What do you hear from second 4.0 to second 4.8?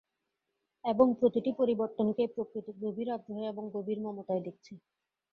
মমতায় দেখছে।